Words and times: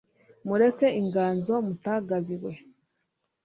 mureke 0.47 0.87
inganzo 1.01 1.53
mutagabiwe 1.67 2.51